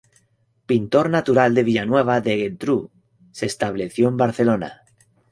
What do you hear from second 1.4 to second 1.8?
de